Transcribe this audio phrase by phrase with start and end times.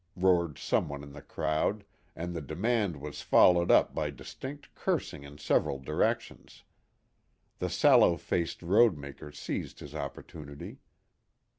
[0.15, 1.83] roared some one in the crowd,
[2.15, 6.63] and the demand was followed up by distinct cursing in several directions.
[7.59, 10.79] The sallow faced roadmaker seized his opportunity.